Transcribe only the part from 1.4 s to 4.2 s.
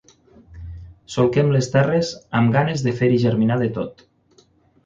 les terres amb ganes de fer-hi germinar de tot.